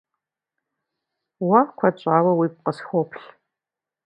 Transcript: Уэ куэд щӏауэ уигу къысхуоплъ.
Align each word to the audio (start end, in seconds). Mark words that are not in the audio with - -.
Уэ 1.47 1.61
куэд 1.77 1.95
щӏауэ 2.01 2.31
уигу 2.33 2.61
къысхуоплъ. 2.65 3.23